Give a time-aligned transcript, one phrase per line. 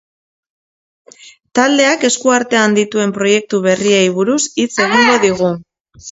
[1.59, 5.51] Taldeak, esku artean dituen proiektu berriei buruz hitz egingo digu.